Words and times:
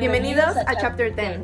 Bienvenidos, 0.00 0.56
a, 0.56 0.74
Chapter 0.74 1.14
10. 1.14 1.40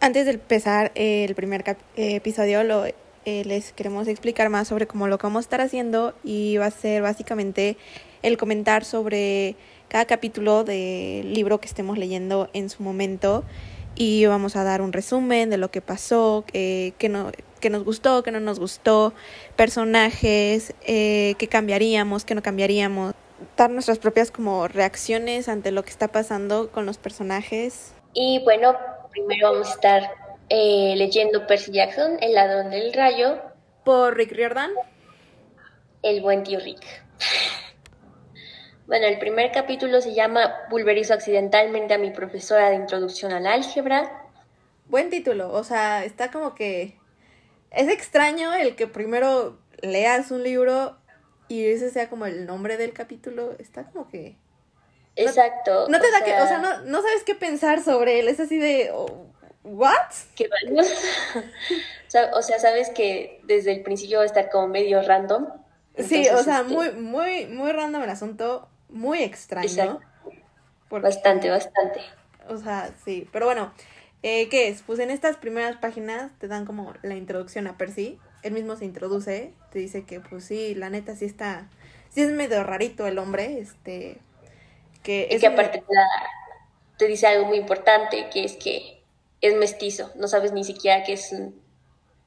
Antes 0.00 0.26
de 0.26 0.32
empezar 0.32 0.92
eh, 0.94 1.24
el 1.24 1.34
primer 1.34 1.64
eh, 1.66 1.76
episodio, 2.16 2.62
lo, 2.62 2.84
eh, 2.84 2.94
les 3.24 3.72
queremos 3.72 4.08
explicar 4.08 4.50
más 4.50 4.68
sobre 4.68 4.86
cómo 4.86 5.08
lo 5.08 5.16
que 5.16 5.26
vamos 5.26 5.40
a 5.40 5.46
estar 5.46 5.60
haciendo 5.62 6.14
y 6.22 6.58
va 6.58 6.66
a 6.66 6.70
ser 6.70 7.00
básicamente 7.00 7.78
el 8.22 8.36
comentar 8.36 8.84
sobre 8.84 9.56
cada 9.88 10.04
capítulo 10.04 10.64
del 10.64 11.32
libro 11.32 11.58
que 11.58 11.66
estemos 11.66 11.96
leyendo 11.96 12.50
en 12.52 12.68
su 12.68 12.82
momento 12.82 13.44
y 13.94 14.26
vamos 14.26 14.56
a 14.56 14.64
dar 14.64 14.82
un 14.82 14.92
resumen 14.92 15.48
de 15.48 15.56
lo 15.56 15.70
que 15.70 15.80
pasó, 15.80 16.44
que, 16.46 16.92
no, 17.08 17.32
que 17.62 17.70
nos 17.70 17.84
gustó, 17.84 18.22
que 18.22 18.30
no 18.30 18.40
nos 18.40 18.58
gustó, 18.58 19.14
personajes, 19.56 20.74
eh, 20.82 21.36
qué 21.38 21.48
cambiaríamos, 21.48 22.24
qué 22.26 22.34
no 22.34 22.42
cambiaríamos, 22.42 23.14
nuestras 23.70 23.98
propias 23.98 24.30
como 24.30 24.68
reacciones 24.68 25.48
ante 25.48 25.70
lo 25.72 25.82
que 25.82 25.90
está 25.90 26.08
pasando 26.08 26.70
con 26.70 26.86
los 26.86 26.98
personajes. 26.98 27.92
Y 28.14 28.40
bueno, 28.44 28.76
primero 29.10 29.52
vamos 29.52 29.68
a 29.68 29.72
estar 29.72 30.10
eh, 30.48 30.94
leyendo 30.96 31.46
Percy 31.46 31.72
Jackson, 31.72 32.18
El 32.20 32.34
ladrón 32.34 32.70
del 32.70 32.92
rayo. 32.92 33.40
Por 33.84 34.16
Rick 34.16 34.32
Riordan. 34.32 34.70
El 36.02 36.20
buen 36.20 36.42
tío 36.42 36.58
Rick. 36.60 36.84
Bueno, 38.86 39.06
el 39.06 39.18
primer 39.18 39.52
capítulo 39.52 40.00
se 40.00 40.12
llama 40.12 40.52
Pulverizo 40.68 41.14
accidentalmente 41.14 41.94
a 41.94 41.98
mi 41.98 42.10
profesora 42.10 42.68
de 42.68 42.76
introducción 42.76 43.32
al 43.32 43.46
álgebra. 43.46 44.28
Buen 44.86 45.08
título, 45.08 45.52
o 45.52 45.64
sea, 45.64 46.04
está 46.04 46.30
como 46.30 46.54
que... 46.54 46.98
Es 47.70 47.88
extraño 47.88 48.52
el 48.52 48.76
que 48.76 48.86
primero 48.86 49.58
leas 49.80 50.30
un 50.30 50.42
libro 50.42 50.98
y 51.52 51.66
ese 51.66 51.90
sea 51.90 52.08
como 52.08 52.24
el 52.24 52.46
nombre 52.46 52.78
del 52.78 52.94
capítulo. 52.94 53.54
Está 53.58 53.84
como 53.84 54.08
que... 54.08 54.36
Exacto. 55.16 55.86
No, 55.88 56.00
te 56.00 56.10
da 56.10 56.24
que, 56.24 56.32
o 56.32 56.46
sea, 56.46 56.58
no, 56.58 56.80
no, 56.84 57.02
sabes 57.02 57.22
qué 57.24 57.34
pensar 57.34 57.82
sobre 57.82 58.20
él. 58.20 58.28
Es 58.28 58.40
así 58.40 58.56
de, 58.56 58.90
oh, 58.94 59.26
¿what? 59.62 59.92
¿Qué 60.34 60.48
o 62.32 62.42
sea, 62.42 62.58
sabes 62.58 62.88
que 62.88 63.42
desde 63.44 63.72
el 63.72 63.82
principio 63.82 64.18
va 64.18 64.22
a 64.22 64.26
estar 64.26 64.48
como 64.48 64.68
medio 64.68 65.02
random. 65.02 65.48
sí, 65.98 66.26
o 66.30 66.42
sea, 66.42 66.60
este 66.60 66.72
muy, 66.72 66.92
muy, 66.92 67.46
muy 67.46 67.72
random 67.72 68.02
el 68.02 68.10
asunto 68.10 68.68
muy 68.88 69.22
extraño. 69.22 70.00
bastante, 70.88 71.50
bastante. 71.50 72.00
O 72.48 72.56
sea, 72.56 72.90
sí, 73.04 73.28
pero 73.30 73.44
bueno, 73.44 73.74
eh, 74.22 74.48
¿qué 74.48 74.68
es? 74.68 74.82
Pues 74.82 74.98
en 75.00 75.10
estas 75.10 75.36
primeras 75.36 75.76
páginas 75.76 76.30
te 76.38 76.48
dan 76.48 76.64
como 76.64 76.94
la 77.02 77.14
introducción 77.14 77.66
a 77.66 77.76
Percy. 77.76 78.18
Él 78.42 78.52
mismo 78.52 78.76
se 78.76 78.84
introduce, 78.84 79.52
te 79.70 79.78
dice 79.78 80.04
que 80.04 80.20
pues 80.20 80.44
sí, 80.44 80.74
la 80.74 80.90
neta 80.90 81.16
sí 81.16 81.24
está, 81.24 81.68
sí 82.10 82.22
es 82.22 82.30
medio 82.30 82.62
rarito 82.64 83.06
el 83.06 83.18
hombre, 83.18 83.58
este, 83.58 84.18
que... 85.02 85.28
Y 85.30 85.38
que 85.38 85.46
aparte 85.46 85.82
te, 86.98 87.06
dice 87.06 87.26
algo 87.26 87.46
muy 87.46 87.58
importante, 87.58 88.28
que 88.32 88.44
es 88.44 88.56
que 88.56 89.02
es 89.40 89.54
mestizo, 89.54 90.12
no 90.16 90.28
sabes 90.28 90.52
ni 90.52 90.64
siquiera 90.64 91.02
que 91.04 91.14
es 91.14 91.34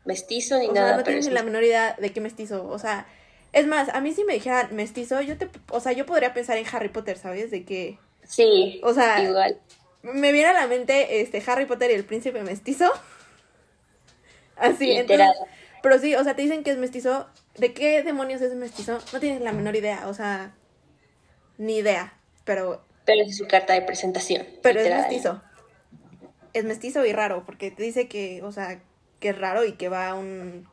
mestizo 0.05 0.59
ni 0.59 0.67
nada. 0.67 0.97
no 0.97 1.03
tienes 1.03 1.27
ni 1.27 1.33
la 1.33 1.43
menor 1.43 1.63
idea 1.63 1.95
de 1.99 2.11
qué 2.11 2.21
mestizo, 2.21 2.67
o 2.67 2.80
sea, 2.80 3.08
es 3.55 3.67
más, 3.67 3.88
a 3.88 4.02
mí 4.02 4.13
si 4.13 4.25
me 4.25 4.33
dijeran 4.33 4.75
mestizo, 4.75 5.21
yo 5.21 5.38
te, 5.38 5.49
o 5.69 5.80
sea, 5.80 5.93
yo 5.93 6.05
podría 6.05 6.33
pensar 6.33 6.58
en 6.58 6.66
Harry 6.73 6.89
Potter, 6.89 7.17
¿sabes? 7.17 7.52
De 7.52 7.63
que... 7.63 7.97
Sí, 8.27 8.81
o 8.83 8.93
sea, 8.93 9.23
igual. 9.23 9.58
Me 10.02 10.33
viene 10.33 10.49
a 10.49 10.53
la 10.53 10.67
mente 10.67 11.21
este 11.21 11.41
Harry 11.47 11.66
Potter 11.66 11.89
y 11.89 11.93
el 11.93 12.03
príncipe 12.03 12.43
mestizo. 12.43 12.91
Así, 14.58 14.88
Literal. 14.88 15.33
Pero 15.86 16.00
sí, 16.00 16.16
o 16.16 16.23
sea, 16.23 16.36
te 16.36 16.41
dicen 16.41 16.64
que 16.64 16.72
es 16.72 16.78
mestizo. 16.78 17.28
¿De 17.59 17.72
qué 17.72 18.02
demonios 18.02 18.41
es 18.41 18.55
mestizo? 18.55 18.97
No 19.14 19.19
tienes 19.19 19.39
la 19.41 19.53
menor 19.53 19.75
idea, 19.75 20.08
o 20.08 20.16
sea, 20.16 20.55
ni 21.59 21.77
idea, 21.77 22.11
pero... 22.44 22.83
Pero 23.05 23.22
es 23.22 23.38
su 23.38 23.45
carta 23.45 23.73
de 23.73 23.83
presentación. 23.83 24.47
Pero 24.64 24.80
es 24.80 24.89
mestizo. 24.89 25.44
Es 26.53 26.64
mestizo 26.64 27.05
y 27.05 27.14
raro, 27.14 27.43
porque 27.45 27.70
te 27.70 27.83
dice 27.83 28.08
que, 28.08 28.42
o 28.42 28.52
sea, 28.52 28.82
que 29.20 29.30
es 29.30 29.37
raro 29.37 29.64
y 29.64 29.73
que 29.73 29.87
va 29.87 30.10
a, 30.10 30.15
un, 30.15 30.67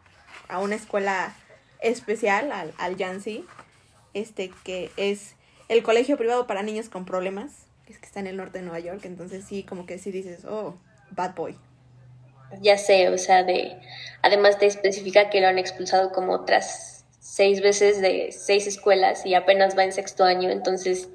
a 0.49 0.61
una 0.61 0.77
escuela 0.77 1.37
especial 1.83 2.51
al, 2.51 2.73
al 2.79 2.97
Yancy, 2.97 3.45
este 4.15 4.51
que 4.65 4.91
es 4.97 5.35
el 5.69 5.83
colegio 5.83 6.17
privado 6.17 6.47
para 6.47 6.63
niños 6.63 6.89
con 6.89 7.05
problemas, 7.05 7.67
es 7.87 7.99
que 7.99 8.07
está 8.07 8.21
en 8.21 8.29
el 8.29 8.39
norte 8.39 8.61
de 8.61 8.65
Nueva 8.65 8.81
York, 8.81 9.05
entonces 9.05 9.45
sí, 9.45 9.63
como 9.63 9.85
que 9.85 9.99
sí 9.99 10.11
dices, 10.11 10.47
oh, 10.47 10.79
bad 11.11 11.35
boy. 11.35 11.59
Ya 12.61 12.79
sé, 12.79 13.09
o 13.09 13.19
sea, 13.19 13.45
de 13.45 13.79
además 14.23 14.59
te 14.59 14.67
especifica 14.67 15.31
que 15.31 15.41
lo 15.41 15.49
han 15.49 15.59
expulsado 15.59 16.13
como 16.13 16.33
otras 16.33 17.05
seis 17.19 17.61
veces 17.61 18.01
de 18.01 18.31
seis 18.33 18.67
escuelas 18.67 19.25
y 19.27 19.35
apenas 19.35 19.77
va 19.77 19.85
en 19.85 19.93
sexto 19.93 20.25
año, 20.25 20.51
entonces 20.51 21.09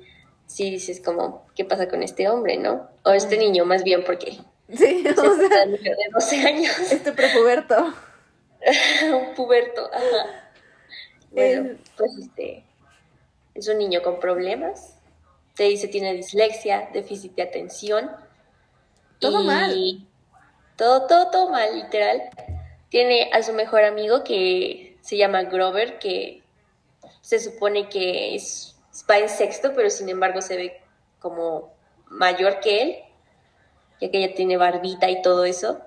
sí 0.46 0.72
dices 0.72 1.02
como, 1.02 1.46
¿qué 1.56 1.66
pasa 1.66 1.88
con 1.88 2.04
este 2.04 2.30
hombre, 2.30 2.58
no? 2.58 2.90
O 3.04 3.12
este 3.12 3.38
niño, 3.38 3.66
más 3.66 3.84
bien, 3.84 4.04
porque... 4.04 4.38
Sí, 4.74 5.06
o 5.18 5.36
sea, 5.36 5.66
de 5.66 5.96
12 6.12 6.36
años. 6.48 6.92
Este 6.92 7.12
prepuberto. 7.14 7.94
Un 9.14 9.36
puberto, 9.36 9.90
ajá. 9.94 10.52
Bueno, 11.32 11.78
pues 11.96 12.18
este 12.18 12.64
es 13.54 13.68
un 13.68 13.78
niño 13.78 14.02
con 14.02 14.20
problemas. 14.20 14.98
Te 15.56 15.64
dice 15.64 15.88
tiene 15.88 16.14
dislexia, 16.14 16.90
déficit 16.94 17.36
de 17.36 17.44
atención. 17.44 18.12
Todo 19.20 19.44
mal. 19.44 20.07
Todo, 20.78 21.08
todo, 21.08 21.32
todo 21.32 21.50
mal, 21.50 21.76
literal. 21.76 22.30
Tiene 22.90 23.30
a 23.34 23.42
su 23.44 23.54
mejor 23.54 23.84
amigo 23.84 24.24
que 24.24 24.98
se 25.02 25.18
llama 25.18 25.44
Grover, 25.44 26.00
que 26.00 26.44
se 27.22 27.40
supone 27.40 27.90
que 27.90 28.36
es, 28.36 28.78
va 29.10 29.18
en 29.18 29.28
sexto, 29.28 29.74
pero 29.76 29.90
sin 29.90 30.08
embargo 30.10 30.42
se 30.42 30.56
ve 30.56 30.82
como 31.20 31.74
mayor 32.06 32.60
que 32.60 32.82
él, 32.82 32.96
ya 34.00 34.12
que 34.12 34.24
ella 34.24 34.36
tiene 34.36 34.58
barbita 34.58 35.10
y 35.10 35.22
todo 35.22 35.46
eso. 35.46 35.82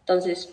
Entonces, 0.00 0.50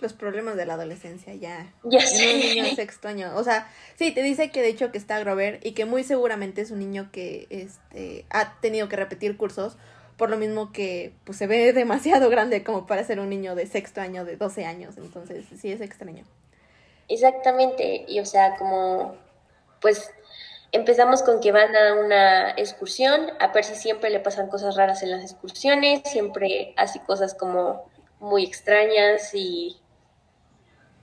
los 0.00 0.12
problemas 0.12 0.56
de 0.56 0.66
la 0.66 0.74
adolescencia 0.74 1.34
ya. 1.34 1.72
Ya 1.84 2.00
sé. 2.00 2.34
un 2.34 2.40
niño 2.40 2.74
sexto 2.74 3.08
año. 3.08 3.32
O 3.36 3.44
sea, 3.44 3.70
sí, 3.96 4.12
te 4.12 4.22
dice 4.22 4.50
que 4.50 4.62
de 4.62 4.68
hecho 4.68 4.92
que 4.92 4.98
está 4.98 5.18
Grover 5.18 5.60
y 5.62 5.72
que 5.72 5.84
muy 5.84 6.04
seguramente 6.04 6.60
es 6.60 6.70
un 6.70 6.78
niño 6.78 7.10
que 7.12 7.46
este, 7.50 8.26
ha 8.30 8.60
tenido 8.60 8.88
que 8.88 8.96
repetir 8.96 9.36
cursos, 9.36 9.76
por 10.16 10.30
lo 10.30 10.36
mismo 10.36 10.72
que 10.72 11.12
pues 11.24 11.38
se 11.38 11.46
ve 11.46 11.72
demasiado 11.74 12.30
grande 12.30 12.62
como 12.64 12.86
para 12.86 13.04
ser 13.04 13.20
un 13.20 13.30
niño 13.30 13.54
de 13.54 13.66
sexto 13.66 14.00
año, 14.00 14.24
de 14.24 14.36
12 14.36 14.64
años. 14.64 14.96
Entonces, 14.96 15.44
sí 15.60 15.72
es 15.72 15.80
extraño. 15.80 16.24
Exactamente. 17.08 18.04
Y 18.08 18.20
o 18.20 18.26
sea, 18.26 18.56
como, 18.56 19.16
pues 19.80 20.10
empezamos 20.72 21.22
con 21.22 21.40
que 21.40 21.52
van 21.52 21.74
a 21.76 21.94
una 21.94 22.50
excursión. 22.52 23.30
A 23.40 23.52
Percy 23.52 23.74
siempre 23.74 24.10
le 24.10 24.20
pasan 24.20 24.48
cosas 24.48 24.76
raras 24.76 25.02
en 25.02 25.10
las 25.10 25.22
excursiones, 25.22 26.02
siempre 26.04 26.74
hace 26.76 27.00
cosas 27.00 27.34
como 27.34 27.90
muy 28.20 28.44
extrañas 28.44 29.30
y 29.34 29.76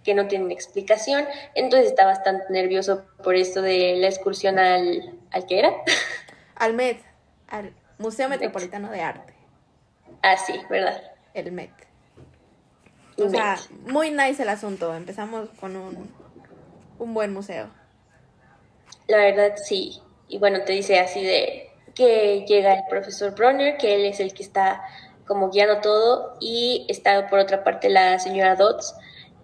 que 0.03 0.13
no 0.13 0.27
tienen 0.27 0.51
explicación. 0.51 1.25
Entonces 1.53 1.89
está 1.89 2.05
bastante 2.05 2.45
nervioso 2.49 3.05
por 3.23 3.35
esto 3.35 3.61
de 3.61 3.95
la 3.97 4.07
excursión 4.07 4.57
al, 4.59 5.13
¿al 5.31 5.45
qué 5.45 5.59
era? 5.59 5.73
Al 6.55 6.73
MED, 6.73 6.97
al 7.47 7.73
Museo 8.01 8.27
Metropolitano 8.27 8.91
de 8.91 9.01
Arte. 9.01 9.33
Ah, 10.23 10.35
sí, 10.37 10.53
¿verdad? 10.69 11.01
El 11.33 11.51
MED. 11.51 11.69
O 13.17 13.29
sea, 13.29 13.57
muy 13.85 14.11
nice 14.11 14.43
el 14.43 14.49
asunto. 14.49 14.93
Empezamos 14.95 15.49
con 15.59 15.75
un, 15.75 16.11
un 16.97 17.13
buen 17.13 17.33
museo. 17.33 17.69
La 19.07 19.17
verdad, 19.17 19.55
sí. 19.55 20.01
Y 20.27 20.39
bueno, 20.39 20.63
te 20.63 20.73
dice 20.73 20.99
así 20.99 21.23
de 21.23 21.69
que 21.93 22.45
llega 22.47 22.73
el 22.73 22.83
profesor 22.89 23.35
Bronner, 23.35 23.77
que 23.77 23.95
él 23.95 24.05
es 24.05 24.19
el 24.19 24.33
que 24.33 24.43
está 24.43 24.81
como 25.27 25.49
guiando 25.51 25.81
todo, 25.81 26.37
y 26.39 26.85
está 26.89 27.27
por 27.27 27.39
otra 27.39 27.63
parte 27.63 27.89
la 27.89 28.17
señora 28.19 28.55
Dodds, 28.55 28.95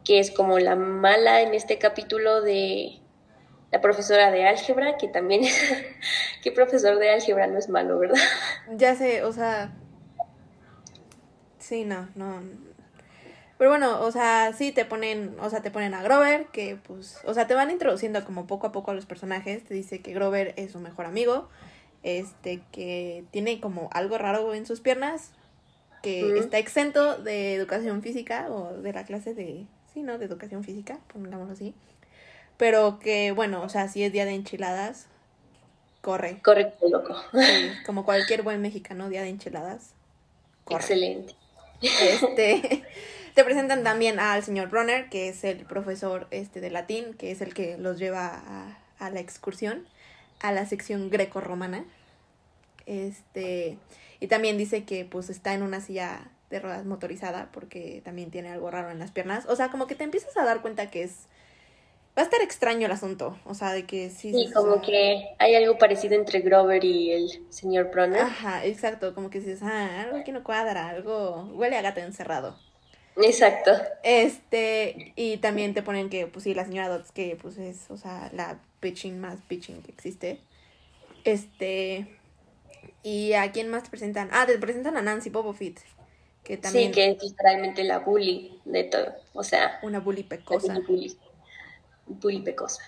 que 0.04 0.20
es 0.20 0.32
como 0.32 0.60
la 0.60 0.76
mala 0.76 1.42
en 1.42 1.54
este 1.54 1.78
capítulo 1.78 2.42
de 2.42 3.00
la 3.72 3.82
profesora 3.82 4.32
de 4.32 4.48
álgebra, 4.48 4.98
que 4.98 5.08
también 5.08 5.44
es, 5.44 5.56
que 6.44 6.52
profesor 6.52 6.98
de 6.98 7.10
álgebra 7.10 7.48
no 7.48 7.58
es 7.58 7.70
malo, 7.70 8.00
¿verdad? 8.00 8.22
Ya 8.76 8.96
sé, 8.96 9.24
o 9.24 9.34
sea, 9.34 9.72
sí, 11.60 11.86
no, 11.86 12.10
no. 12.16 12.42
Pero 13.58 13.72
bueno, 13.72 14.02
o 14.02 14.12
sea, 14.12 14.54
sí 14.54 14.72
te 14.72 14.86
ponen, 14.86 15.36
o 15.40 15.50
sea, 15.50 15.62
te 15.62 15.72
ponen 15.72 15.96
a 15.96 16.04
Grover, 16.04 16.46
que 16.48 16.76
pues, 16.76 17.20
o 17.26 17.34
sea, 17.34 17.48
te 17.48 17.56
van 17.56 17.72
introduciendo 17.72 18.24
como 18.24 18.46
poco 18.46 18.68
a 18.68 18.72
poco 18.72 18.92
a 18.92 18.94
los 18.94 19.08
personajes, 19.08 19.64
te 19.64 19.74
dice 19.74 20.02
que 20.02 20.14
Grover 20.14 20.54
es 20.58 20.74
su 20.74 20.80
mejor 20.80 21.08
amigo, 21.08 21.50
este, 22.04 22.62
que 22.72 23.26
tiene 23.32 23.60
como 23.60 23.90
algo 23.94 24.18
raro 24.20 24.54
en 24.54 24.68
sus 24.68 24.80
piernas, 24.80 25.32
que 26.04 26.38
está 26.38 26.60
exento 26.60 27.18
de 27.18 27.56
educación 27.56 28.04
física 28.04 28.48
o 28.52 28.74
de 28.74 28.94
la 28.94 29.04
clase 29.04 29.34
de 29.34 29.66
¿no? 30.04 30.18
De 30.18 30.26
educación 30.26 30.64
física, 30.64 31.00
pongámoslo 31.12 31.54
así. 31.54 31.74
Pero 32.58 33.00
que, 33.00 33.32
bueno, 33.32 33.62
o 33.62 33.70
sea, 33.70 33.88
si 33.88 34.04
es 34.04 34.12
día 34.12 34.26
de 34.26 34.34
enchiladas, 34.34 35.06
corre. 36.02 36.40
Corre 36.44 36.74
loco. 36.90 37.16
como 37.86 38.04
cualquier 38.04 38.42
buen 38.42 38.62
mexicano, 38.62 39.10
día 39.10 39.22
de 39.22 39.30
enchiladas. 39.30 39.94
Excelente. 40.70 41.36
Este, 41.82 42.84
te 43.36 43.44
presentan 43.44 43.84
también 43.84 44.20
al 44.20 44.44
señor 44.44 44.70
Bronner, 44.70 45.10
que 45.10 45.30
es 45.30 45.44
el 45.44 45.66
profesor 45.66 46.28
este 46.32 46.60
de 46.60 46.72
latín, 46.72 47.14
que 47.14 47.32
es 47.32 47.42
el 47.42 47.54
que 47.54 47.78
los 47.78 48.00
lleva 48.00 48.28
a, 48.28 48.78
a 49.00 49.10
la 49.10 49.20
excursión. 49.20 49.88
a 50.40 50.52
la 50.52 50.66
sección 50.66 51.10
greco-romana. 51.10 51.86
Este, 52.86 53.78
y 54.20 54.28
también 54.28 54.58
dice 54.58 54.84
que 54.86 55.06
pues 55.06 55.30
está 55.30 55.54
en 55.54 55.62
una 55.62 55.82
silla 55.82 56.32
de 56.50 56.60
ruedas 56.60 56.86
motorizada 56.86 57.50
porque 57.52 58.02
también 58.06 58.32
tiene 58.32 58.50
algo 58.50 58.72
raro 58.72 58.90
en 58.92 59.00
las 59.00 59.12
piernas. 59.12 59.46
O 59.48 59.56
sea, 59.56 59.70
como 59.70 59.88
que 59.88 59.96
te 59.96 60.04
empiezas 60.04 60.36
a 60.38 60.46
dar 60.46 60.62
cuenta 60.62 60.90
que 60.90 61.04
es 61.04 61.28
va 62.18 62.24
a 62.24 62.26
estar 62.26 62.42
extraño 62.42 62.88
el 62.88 62.92
asunto, 62.92 63.38
o 63.46 63.54
sea, 63.54 63.74
de 63.74 63.86
que 63.86 64.10
sí. 64.10 64.32
Sí, 64.34 64.52
como 64.52 64.82
que 64.82 65.36
hay 65.38 65.56
algo 65.56 65.78
parecido 65.78 66.16
entre 66.16 66.40
Grover 66.40 66.84
y 66.84 67.12
el 67.12 67.30
señor 67.50 67.92
Bronner. 67.92 68.22
Ajá, 68.22 68.66
exacto, 68.66 69.14
como 69.14 69.30
que 69.30 69.40
dices, 69.40 69.60
ah, 69.62 70.02
algo 70.02 70.24
que 70.24 70.32
no 70.32 70.44
cuadra, 70.44 70.90
algo 70.90 71.48
huele 71.54 71.78
a 71.78 71.84
gato 71.84 72.00
encerrado. 72.00 72.58
Exacto. 73.18 73.72
Este, 74.04 75.14
y 75.16 75.38
también 75.38 75.74
te 75.74 75.84
ponen 75.84 76.10
que, 76.10 76.28
pues 76.28 76.44
sí, 76.44 76.54
la 76.54 76.66
señora 76.66 76.90
Dots, 76.90 77.12
que 77.12 77.38
pues 77.40 77.58
es, 77.58 77.90
o 77.90 77.98
sea, 77.98 78.32
la 78.34 78.60
bitching 78.82 79.20
más 79.20 79.48
bitching 79.48 79.84
que 79.84 79.92
existe. 79.92 80.40
Este, 81.24 82.08
y 83.04 83.34
a 83.34 83.52
quién 83.52 83.70
más 83.70 83.84
te 83.84 83.90
presentan? 83.90 84.30
Ah, 84.32 84.46
te 84.48 84.58
presentan 84.58 84.98
a 84.98 85.02
Nancy 85.02 85.30
Popofit. 85.30 85.80
Que 86.44 86.58
también... 86.58 86.94
Sí, 86.94 86.94
que 86.94 87.10
es 87.10 87.22
literalmente 87.22 87.84
la 87.84 88.00
bully 88.00 88.60
de 88.66 88.86
todo, 88.86 89.14
o 89.34 89.44
sea. 89.44 89.80
Una 89.84 90.00
bully 90.00 90.24
pecosa. 90.24 90.74
Bully, 90.74 90.86
bully 90.88 91.18
pecosa. 92.44 92.82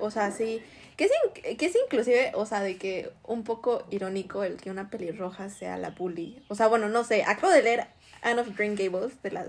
O 0.00 0.10
sea, 0.10 0.30
sí. 0.30 0.62
Que 0.96 1.04
es, 1.04 1.56
que 1.56 1.66
es 1.66 1.76
inclusive, 1.76 2.32
o 2.34 2.44
sea, 2.44 2.60
de 2.60 2.76
que 2.76 3.10
un 3.24 3.44
poco 3.44 3.84
irónico 3.90 4.44
el 4.44 4.58
que 4.58 4.70
una 4.70 4.90
pelirroja 4.90 5.48
sea 5.48 5.78
la 5.78 5.90
bully. 5.90 6.44
O 6.48 6.54
sea, 6.54 6.68
bueno, 6.68 6.88
no 6.88 7.02
sé, 7.02 7.24
acabo 7.24 7.52
de 7.52 7.62
leer 7.62 7.86
Anne 8.20 8.40
of 8.42 8.56
Green 8.56 8.76
Gables, 8.76 9.22
de 9.22 9.30
la, 9.30 9.46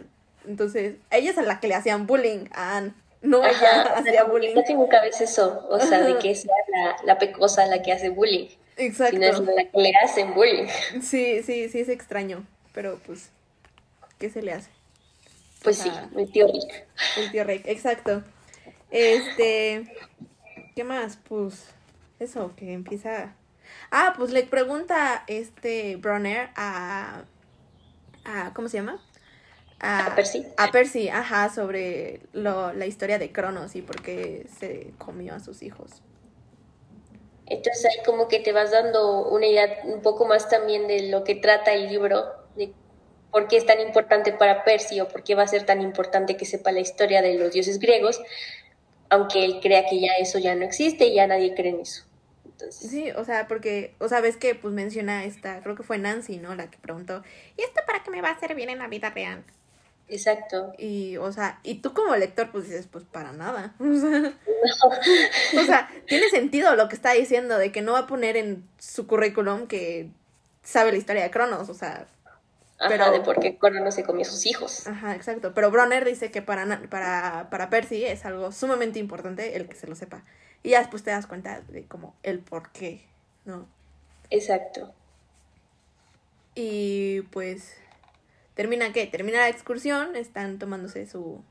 entonces, 0.47 0.95
ella 1.11 1.31
es 1.31 1.37
a 1.37 1.41
la 1.41 1.59
que 1.59 1.67
le 1.67 1.75
hacían 1.75 2.07
bullying 2.07 2.47
a 2.51 2.77
Anne. 2.77 2.93
No, 3.21 3.45
ella 3.45 3.83
hacía 3.95 4.23
bullying. 4.25 4.53
Casi 4.55 4.73
nunca 4.73 5.01
ves 5.01 5.21
eso, 5.21 5.65
o 5.69 5.79
sea, 5.79 6.01
de 6.01 6.17
que 6.19 6.35
sea 6.35 6.53
la, 6.67 6.95
la 7.05 7.17
pecosa 7.17 7.65
la 7.67 7.81
que 7.81 7.93
hace 7.93 8.09
bullying. 8.09 8.47
Exacto. 8.77 9.15
Sino 9.15 9.27
es 9.27 9.39
la 9.39 9.65
que 9.65 9.79
le 9.79 9.93
hacen 10.03 10.33
bullying. 10.33 10.67
Sí, 11.01 11.43
sí, 11.43 11.69
sí, 11.69 11.79
es 11.79 11.89
extraño, 11.89 12.45
pero 12.73 12.99
pues, 13.05 13.29
¿qué 14.19 14.29
se 14.29 14.41
le 14.41 14.53
hace? 14.53 14.71
Pues 15.63 15.77
sí, 15.77 15.91
el 16.17 16.29
tío 16.31 16.47
Rick. 16.47 16.85
El 17.17 17.31
tío 17.31 17.43
Rick, 17.45 17.67
exacto. 17.67 18.23
Este, 18.93 19.93
¿qué 20.75 20.83
más? 20.85 21.17
Pues, 21.27 21.65
eso, 22.19 22.53
que 22.55 22.71
empieza... 22.71 23.35
Ah, 23.91 24.13
pues 24.17 24.31
le 24.31 24.43
pregunta 24.43 25.23
este 25.27 25.97
Bronner 25.97 26.49
a 26.55 27.25
¿cómo 28.53 28.69
se 28.69 28.77
llama? 28.77 29.01
A, 29.79 30.13
Percy. 30.15 30.45
A 30.57 30.71
Percy, 30.71 31.09
ajá, 31.09 31.49
sobre 31.49 32.21
lo, 32.31 32.73
la 32.73 32.85
historia 32.85 33.19
de 33.19 33.31
Cronos 33.31 33.75
y 33.75 33.81
por 33.81 34.01
qué 34.01 34.47
se 34.59 34.93
comió 34.97 35.35
a 35.35 35.39
sus 35.39 35.61
hijos. 35.61 36.01
Entonces 37.47 37.85
ahí 37.85 38.03
como 38.05 38.29
que 38.29 38.39
te 38.39 38.53
vas 38.53 38.71
dando 38.71 39.27
una 39.27 39.45
idea 39.45 39.79
un 39.83 40.01
poco 40.01 40.25
más 40.25 40.47
también 40.47 40.87
de 40.87 41.09
lo 41.09 41.25
que 41.25 41.35
trata 41.35 41.73
el 41.73 41.89
libro, 41.89 42.23
de 42.55 42.71
por 43.29 43.49
qué 43.49 43.57
es 43.57 43.65
tan 43.65 43.81
importante 43.81 44.31
para 44.31 44.63
Percy 44.63 45.01
o 45.01 45.09
por 45.09 45.23
qué 45.23 45.35
va 45.35 45.43
a 45.43 45.47
ser 45.47 45.65
tan 45.65 45.81
importante 45.81 46.37
que 46.37 46.45
sepa 46.45 46.71
la 46.71 46.79
historia 46.79 47.21
de 47.21 47.33
los 47.37 47.51
dioses 47.51 47.79
griegos, 47.79 48.21
aunque 49.13 49.45
él 49.45 49.59
crea 49.61 49.85
que 49.87 49.99
ya 49.99 50.13
eso 50.19 50.39
ya 50.39 50.55
no 50.55 50.65
existe 50.65 51.05
y 51.05 51.15
ya 51.15 51.27
nadie 51.27 51.53
cree 51.53 51.69
en 51.69 51.81
eso. 51.81 52.03
Sí, 52.71 53.11
o 53.11 53.25
sea, 53.25 53.47
porque, 53.47 53.93
o 53.99 54.07
sea, 54.07 54.21
ves 54.21 54.37
que 54.37 54.55
pues 54.55 54.73
menciona 54.73 55.25
esta, 55.25 55.61
creo 55.61 55.75
que 55.75 55.83
fue 55.83 55.97
Nancy, 55.97 56.37
¿no? 56.37 56.55
La 56.55 56.69
que 56.69 56.77
preguntó, 56.77 57.23
¿y 57.57 57.61
esto 57.61 57.81
para 57.85 58.03
qué 58.03 58.09
me 58.09 58.21
va 58.21 58.29
a 58.29 58.39
servir 58.39 58.69
en 58.69 58.79
la 58.79 58.87
vida 58.87 59.09
real? 59.09 59.43
Exacto. 60.07 60.73
Y, 60.77 61.17
o 61.17 61.31
sea, 61.31 61.59
y 61.63 61.75
tú 61.75 61.93
como 61.93 62.15
lector, 62.15 62.51
pues 62.51 62.65
dices, 62.65 62.87
pues 62.91 63.03
para 63.05 63.31
nada. 63.31 63.75
O 65.57 65.63
sea, 65.65 65.89
tiene 66.07 66.29
sentido 66.29 66.75
lo 66.75 66.87
que 66.87 66.95
está 66.95 67.11
diciendo 67.11 67.57
de 67.57 67.71
que 67.71 67.81
no 67.81 67.93
va 67.93 67.99
a 67.99 68.07
poner 68.07 68.37
en 68.37 68.65
su 68.79 69.07
currículum 69.07 69.67
que 69.67 70.09
sabe 70.63 70.91
la 70.91 70.97
historia 70.97 71.23
de 71.23 71.31
Cronos, 71.31 71.69
o 71.69 71.73
sea. 71.73 72.07
Pero, 72.87 73.11
de 73.11 73.21
por 73.21 73.39
qué 73.39 73.57
Cronos 73.57 73.95
se 73.95 74.03
comió 74.03 74.21
a 74.23 74.25
sus 74.25 74.45
hijos. 74.45 74.87
Ajá, 74.87 75.15
exacto. 75.15 75.53
Pero 75.53 75.71
Bronner 75.71 76.05
dice 76.05 76.31
que 76.31 76.41
para, 76.41 76.81
para, 76.89 77.47
para 77.49 77.69
Percy 77.69 78.05
es 78.05 78.25
algo 78.25 78.51
sumamente 78.51 78.99
importante 78.99 79.55
el 79.55 79.67
que 79.67 79.75
se 79.75 79.87
lo 79.87 79.95
sepa. 79.95 80.23
Y 80.63 80.71
ya 80.71 80.79
después 80.79 81.03
te 81.03 81.11
das 81.11 81.27
cuenta 81.27 81.61
de 81.61 81.85
como 81.85 82.15
el 82.23 82.39
por 82.39 82.71
qué, 82.71 83.05
¿no? 83.45 83.67
Exacto. 84.29 84.93
Y 86.55 87.21
pues 87.31 87.75
termina 88.55 88.93
qué? 88.93 89.07
Termina 89.07 89.39
la 89.39 89.49
excursión, 89.49 90.15
están 90.15 90.59
tomándose 90.59 91.07
su, 91.07 91.43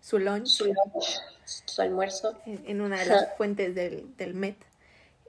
su 0.00 0.18
lunch. 0.18 0.46
Su 0.46 0.64
lunch, 0.66 1.20
su 1.44 1.82
almuerzo. 1.82 2.38
En, 2.46 2.80
una 2.80 2.98
de 2.98 3.06
las 3.06 3.36
fuentes 3.36 3.74
del, 3.74 4.16
del 4.16 4.34
Met. 4.34 4.56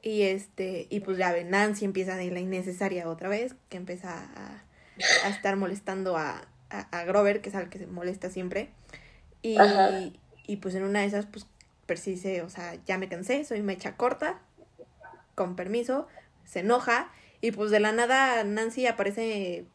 Y 0.02 0.22
este, 0.22 0.86
y 0.92 1.00
pues 1.00 1.18
ya 1.18 1.32
ven, 1.32 1.50
Nancy 1.50 1.84
empieza 1.84 2.16
de 2.16 2.30
la 2.30 2.40
innecesaria 2.40 3.10
otra 3.10 3.28
vez, 3.28 3.56
que 3.70 3.78
empieza 3.78 4.30
a, 4.36 4.64
a 5.24 5.30
estar 5.30 5.56
molestando 5.56 6.18
a, 6.18 6.48
a, 6.70 7.04
Grover, 7.06 7.42
que 7.42 7.50
es 7.50 7.56
al 7.56 7.70
que 7.70 7.80
se 7.80 7.88
molesta 7.88 8.30
siempre. 8.30 8.70
Y, 9.42 9.58
y 10.48 10.58
pues 10.58 10.76
en 10.76 10.84
una 10.84 11.02
de 11.02 11.08
esas, 11.08 11.26
pues 11.26 11.48
persiste, 11.86 12.42
o 12.42 12.50
sea, 12.50 12.76
ya 12.86 12.98
me 12.98 13.10
cansé, 13.10 13.44
soy 13.44 13.62
mecha 13.62 13.96
corta, 13.96 14.40
con 15.36 15.56
permiso, 15.56 16.08
se 16.46 16.60
enoja 16.60 17.12
y 17.42 17.52
pues 17.52 17.70
de 17.72 17.80
la 17.80 17.92
nada 17.92 18.44
Nancy 18.44 18.88
aparece 18.88 19.66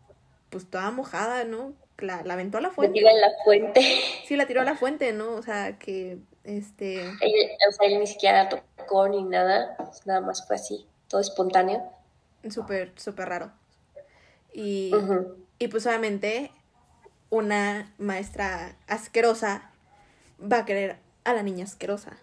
pues 0.49 0.69
toda 0.69 0.91
mojada, 0.91 1.45
¿no? 1.45 1.73
La, 1.99 2.23
la 2.25 2.35
aventó 2.35 2.59
a 2.59 2.61
la 2.61 2.71
fuente. 2.71 3.01
La 3.01 3.11
tiró 3.11 3.17
a 3.17 3.29
la 3.29 3.35
fuente. 3.45 3.81
Sí, 4.27 4.37
la 4.37 4.47
tiró 4.47 4.63
a 4.63 4.65
la 4.65 4.75
fuente, 4.75 5.13
¿no? 5.13 5.35
O 5.35 5.43
sea, 5.43 5.79
que 5.79 6.19
este... 6.45 7.07
o 7.07 7.73
sea, 7.73 7.87
él 7.87 8.01
ni 8.01 8.07
siquiera 8.07 8.49
tocó 8.49 9.09
ni 9.09 9.23
nada, 9.23 9.77
nada 10.07 10.21
más 10.21 10.47
fue 10.47 10.57
así, 10.57 10.87
todo 11.09 11.21
espontáneo. 11.21 11.83
Súper, 12.49 12.93
súper 12.97 13.29
raro. 13.29 13.53
Y, 14.53 14.93
y 15.59 15.69
pues 15.69 15.87
obviamente 15.87 16.51
una 17.31 17.93
maestra 17.99 18.77
asquerosa 18.87 19.71
va 20.41 20.59
a 20.59 20.65
querer 20.65 20.97
a 21.25 21.33
la 21.33 21.43
niña 21.43 21.65
asquerosa. 21.65 22.19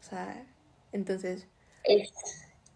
O 0.00 0.02
sea, 0.02 0.44
entonces... 0.92 1.46
Es, 1.84 2.10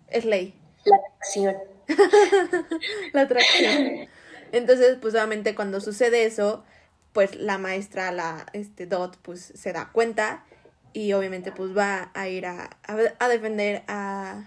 es 0.09 0.25
ley. 0.25 0.55
La 0.85 0.97
atracción. 0.97 1.57
la 3.13 3.21
atracción. 3.23 4.09
Entonces, 4.53 4.99
pues 5.01 5.15
obviamente 5.15 5.55
cuando 5.55 5.81
sucede 5.81 6.25
eso, 6.25 6.65
pues 7.13 7.37
la 7.37 7.59
maestra, 7.59 8.13
la 8.13 8.47
este 8.53 8.87
Dot, 8.87 9.17
pues 9.23 9.53
se 9.55 9.73
da 9.73 9.91
cuenta 9.93 10.45
y 10.93 11.13
obviamente 11.15 11.53
pues 11.53 11.77
va 11.77 12.11
a 12.15 12.29
ir 12.29 12.47
a, 12.47 12.77
a, 13.19 13.29
defender 13.29 13.83
a, 13.89 14.45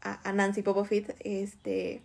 a, 0.00 0.32
Nancy 0.32 0.62
Popofit, 0.62 1.10
este, 1.20 2.02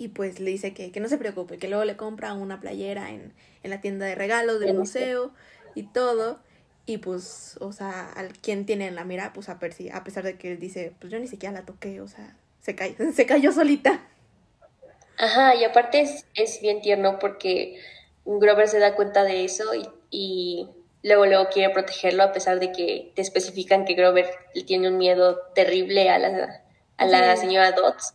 y 0.00 0.08
pues 0.08 0.40
le 0.40 0.50
dice 0.50 0.72
que, 0.72 0.90
que, 0.90 0.98
no 0.98 1.10
se 1.10 1.18
preocupe, 1.18 1.58
que 1.58 1.68
luego 1.68 1.84
le 1.84 1.94
compra 1.94 2.32
una 2.32 2.58
playera 2.58 3.10
en, 3.10 3.34
en 3.62 3.70
la 3.70 3.82
tienda 3.82 4.06
de 4.06 4.14
regalos 4.14 4.58
del 4.58 4.72
museo 4.72 5.30
y 5.74 5.82
todo. 5.82 6.40
Y 6.86 6.96
pues, 6.96 7.58
o 7.60 7.70
sea, 7.72 8.10
al 8.16 8.32
quien 8.32 8.64
tiene 8.64 8.86
en 8.86 8.94
la 8.94 9.04
mira, 9.04 9.34
pues 9.34 9.50
a 9.50 9.58
Percy, 9.58 9.90
a 9.90 10.02
pesar 10.02 10.24
de 10.24 10.38
que 10.38 10.52
él 10.52 10.58
dice, 10.58 10.94
pues 10.98 11.12
yo 11.12 11.18
ni 11.18 11.28
siquiera 11.28 11.52
la 11.52 11.66
toqué, 11.66 12.00
o 12.00 12.08
sea, 12.08 12.34
se 12.62 12.74
cayó, 12.74 12.94
se 13.14 13.26
cayó 13.26 13.52
solita. 13.52 14.00
Ajá, 15.18 15.54
y 15.54 15.64
aparte 15.64 16.00
es, 16.00 16.24
es 16.34 16.62
bien 16.62 16.80
tierno 16.80 17.18
porque 17.18 17.78
Grover 18.24 18.68
se 18.68 18.78
da 18.78 18.96
cuenta 18.96 19.22
de 19.22 19.44
eso 19.44 19.74
y, 19.74 19.86
y 20.10 20.70
luego 21.02 21.26
luego 21.26 21.50
quiere 21.50 21.74
protegerlo 21.74 22.22
a 22.22 22.32
pesar 22.32 22.58
de 22.58 22.72
que 22.72 23.12
te 23.14 23.20
especifican 23.20 23.84
que 23.84 23.92
Grover 23.92 24.30
tiene 24.66 24.88
un 24.88 24.96
miedo 24.96 25.38
terrible 25.54 26.08
a 26.08 26.18
la, 26.18 26.62
a 26.96 27.04
la 27.04 27.36
señora 27.36 27.72
Dodds. 27.72 28.14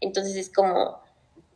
Entonces 0.00 0.36
es 0.36 0.48
como 0.48 1.02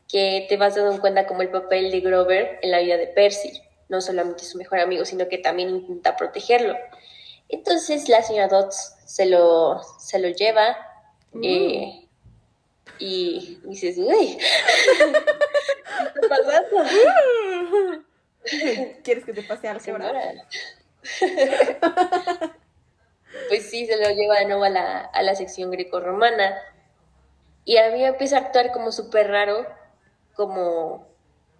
que 0.08 0.46
te 0.48 0.56
vas 0.56 0.74
dando 0.74 1.00
cuenta 1.00 1.26
como 1.26 1.42
el 1.42 1.50
papel 1.50 1.90
de 1.90 2.00
Grover 2.00 2.58
en 2.62 2.70
la 2.70 2.80
vida 2.80 2.96
de 2.96 3.06
Percy 3.06 3.62
no 3.88 4.00
solamente 4.00 4.44
su 4.44 4.58
mejor 4.58 4.80
amigo, 4.80 5.04
sino 5.04 5.28
que 5.28 5.38
también 5.38 5.70
intenta 5.70 6.16
protegerlo. 6.16 6.76
Entonces 7.48 8.08
la 8.08 8.22
señora 8.22 8.48
Dodds 8.48 8.96
se 9.06 9.26
lo, 9.26 9.80
se 9.98 10.18
lo 10.18 10.28
lleva 10.28 10.76
mm. 11.32 11.40
eh, 11.42 12.08
y 12.98 13.58
dices, 13.64 13.96
uy, 13.98 14.38
¿qué 14.38 16.04
está 16.14 16.28
pasando? 16.28 16.84
¿Quieres 19.02 19.24
que 19.24 19.32
te 19.32 19.42
pase 19.42 19.68
algo 19.68 20.04
ahora? 20.04 20.22
pues 23.48 23.70
sí, 23.70 23.86
se 23.86 23.96
lo 23.96 24.10
lleva 24.10 24.40
de 24.40 24.46
nuevo 24.46 24.64
a 24.64 24.70
la, 24.70 25.00
a 25.00 25.22
la 25.22 25.34
sección 25.34 25.70
greco-romana. 25.70 26.60
Y 27.64 27.76
a 27.76 27.90
mí 27.90 28.04
empieza 28.04 28.36
a 28.36 28.40
actuar 28.40 28.72
como 28.72 28.92
súper 28.92 29.28
raro, 29.28 29.66
como 30.38 31.06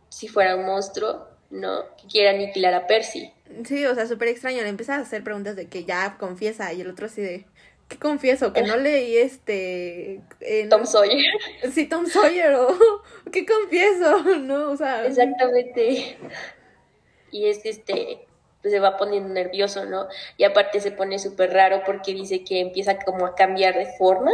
si 0.09 0.29
fuera 0.29 0.57
un 0.57 0.65
monstruo. 0.65 1.27
¿no? 1.51 1.85
Que 1.97 2.07
quiere 2.09 2.29
aniquilar 2.31 2.75
a 2.75 2.87
Percy. 2.87 3.33
Sí, 3.65 3.85
o 3.87 3.95
sea, 3.95 4.07
súper 4.07 4.29
extraño. 4.29 4.63
Le 4.63 4.69
empieza 4.69 4.97
a 4.97 5.01
hacer 5.01 5.25
preguntas 5.25 5.57
de 5.57 5.69
que 5.69 5.85
ya 5.85 6.17
confiesa 6.19 6.73
y 6.73 6.81
el 6.81 6.91
otro 6.91 7.07
así 7.07 7.23
de, 7.23 7.47
¿qué 7.89 7.99
confieso? 7.99 8.53
Que 8.53 8.63
no 8.63 8.77
leí 8.77 9.17
este... 9.17 10.21
Tom 10.69 10.85
Sawyer. 10.85 11.25
Sí, 11.73 11.87
Tom 11.87 12.07
Sawyer 12.07 12.55
o 12.55 12.69
¿qué 13.33 13.47
confieso? 13.47 14.37
¿No? 14.41 14.71
O 14.71 14.77
sea... 14.77 15.07
Exactamente. 15.07 16.19
Y 17.31 17.47
es 17.47 17.65
este, 17.65 18.27
pues 18.63 18.73
se 18.73 18.81
va 18.81 18.97
poniendo 18.97 19.29
nervioso, 19.33 19.85
¿no? 19.85 20.09
Y 20.37 20.45
aparte 20.45 20.81
se 20.81 20.93
pone 20.93 21.19
súper 21.19 21.53
raro 21.53 21.83
porque 21.85 22.15
dice 22.15 22.45
que 22.45 22.61
empieza 22.61 22.99
como 22.99 23.27
a 23.27 23.35
cambiar 23.35 23.75
de 23.75 23.87
forma. 23.99 24.33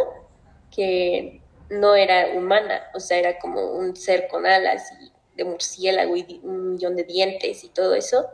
que 0.71 1.41
no 1.71 1.95
era 1.95 2.29
humana, 2.37 2.83
o 2.95 3.01
sea, 3.01 3.19
era 3.19 3.39
como 3.39 3.73
un 3.73 3.97
ser 3.97 4.29
con 4.29 4.47
alas 4.47 4.93
y 5.01 5.13
de 5.37 5.45
murciélago 5.45 6.17
y 6.17 6.41
un 6.43 6.73
millón 6.73 6.97
de 6.97 7.05
dientes 7.05 7.65
y 7.65 7.69
todo 7.69 7.95
eso. 7.95 8.29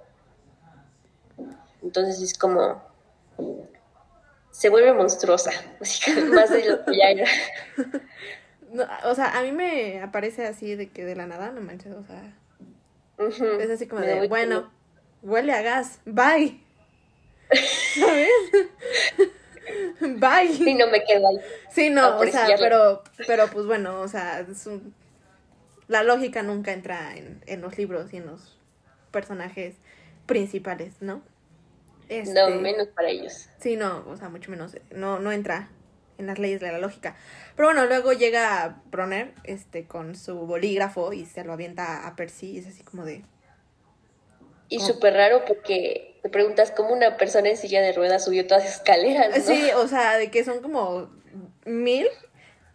Entonces 1.82 2.20
es 2.20 2.36
como 2.36 2.82
se 4.50 4.68
vuelve 4.68 4.92
monstruosa, 4.92 5.52
más 6.34 6.50
de 6.50 6.68
lo 6.68 6.84
que 6.84 6.96
ya 6.96 7.10
era. 7.10 7.26
o 9.04 9.14
sea, 9.14 9.38
a 9.38 9.42
mí 9.42 9.52
me 9.52 10.02
aparece 10.02 10.46
así 10.46 10.76
de 10.76 10.90
que 10.90 11.04
de 11.04 11.16
la 11.16 11.26
nada, 11.26 11.50
no 11.50 11.60
manches, 11.60 11.92
o 11.94 12.04
sea. 12.04 12.36
Es 13.58 13.70
así 13.70 13.86
como 13.86 14.02
de, 14.02 14.28
bueno, 14.28 14.70
huele 15.22 15.52
a 15.52 15.62
gas, 15.62 16.00
bye. 16.04 16.60
¿Sabes? 17.98 18.30
bye. 20.00 20.52
Sí, 20.52 20.74
no 20.74 20.88
me 20.88 21.04
quedo 21.04 21.28
ahí. 21.28 21.36
Sí, 21.70 21.90
no, 21.90 22.18
o 22.18 22.26
sea, 22.26 22.46
pero, 22.58 23.02
pero 23.26 23.48
pues 23.48 23.66
bueno, 23.66 24.00
o 24.00 24.08
sea, 24.08 24.46
la 25.88 26.02
lógica 26.02 26.42
nunca 26.42 26.72
entra 26.72 27.16
en, 27.16 27.42
en 27.46 27.60
los 27.60 27.76
libros 27.78 28.12
y 28.12 28.18
en 28.18 28.26
los 28.26 28.58
personajes 29.10 29.76
principales, 30.26 30.94
¿no? 31.00 31.22
Este, 32.08 32.34
no, 32.34 32.50
menos 32.60 32.88
para 32.88 33.08
ellos. 33.08 33.48
Sí, 33.58 33.76
no, 33.76 34.04
o 34.08 34.16
sea, 34.16 34.28
mucho 34.28 34.50
menos. 34.50 34.76
No, 34.90 35.20
no 35.20 35.30
entra 35.30 35.68
en 36.18 36.26
las 36.26 36.38
leyes 36.38 36.60
de 36.60 36.70
la 36.70 36.78
lógica. 36.78 37.16
Pero 37.56 37.68
bueno, 37.68 37.86
luego 37.86 38.12
llega 38.12 38.82
Bronner 38.90 39.32
este, 39.44 39.86
con 39.86 40.14
su 40.16 40.34
bolígrafo 40.46 41.12
y 41.12 41.24
se 41.24 41.44
lo 41.44 41.52
avienta 41.52 42.06
a 42.06 42.16
Percy 42.16 42.52
y 42.52 42.58
es 42.58 42.66
así 42.66 42.82
como 42.82 43.04
de... 43.04 43.24
Y 44.68 44.80
súper 44.80 45.14
raro 45.14 45.44
porque 45.44 46.09
te 46.22 46.28
preguntas 46.28 46.70
cómo 46.70 46.92
una 46.92 47.16
persona 47.16 47.48
en 47.48 47.56
silla 47.56 47.80
de 47.80 47.92
ruedas 47.92 48.24
subió 48.24 48.46
todas 48.46 48.64
las 48.64 48.74
escaleras. 48.76 49.38
¿no? 49.38 49.44
Sí, 49.44 49.70
o 49.76 49.88
sea, 49.88 50.18
de 50.18 50.30
que 50.30 50.44
son 50.44 50.60
como 50.60 51.10
mil 51.64 52.06